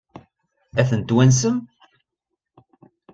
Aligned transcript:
Ad 0.79 0.85
tent-twansem? 0.89 1.57